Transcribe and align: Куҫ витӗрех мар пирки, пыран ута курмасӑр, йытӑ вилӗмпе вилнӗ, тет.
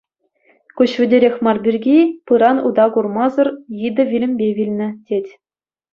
Куҫ 0.79 0.93
витӗрех 1.01 1.35
мар 1.47 1.57
пирки, 1.67 1.93
пыран 2.31 2.57
ута 2.69 2.85
курмасӑр, 2.95 3.47
йытӑ 3.83 4.03
вилӗмпе 4.15 4.47
вилнӗ, 4.61 4.89
тет. 5.13 5.25